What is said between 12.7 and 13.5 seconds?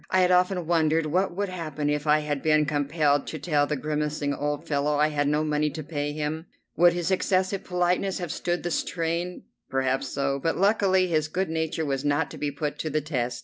to the test.